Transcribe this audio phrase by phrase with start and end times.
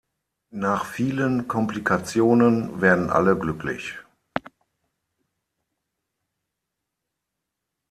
[0.55, 3.99] Nach vielen Komplikationen werden alle glücklich.